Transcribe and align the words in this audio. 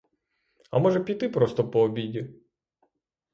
А 0.71 0.79
може 0.79 0.99
піти 0.99 1.29
просто 1.29 1.69
по 1.71 1.81
обіді? 1.81 2.29